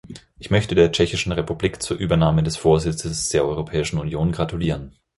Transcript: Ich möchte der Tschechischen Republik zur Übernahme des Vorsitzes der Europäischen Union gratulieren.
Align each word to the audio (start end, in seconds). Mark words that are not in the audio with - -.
Ich 0.39 0.49
möchte 0.49 0.73
der 0.73 0.91
Tschechischen 0.91 1.31
Republik 1.31 1.79
zur 1.79 1.95
Übernahme 1.95 2.41
des 2.41 2.57
Vorsitzes 2.57 3.29
der 3.29 3.45
Europäischen 3.45 3.99
Union 3.99 4.31
gratulieren. 4.31 4.95